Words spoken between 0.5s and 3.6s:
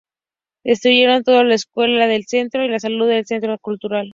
Destruyeron todo: la escuela, el centro de salud, el centro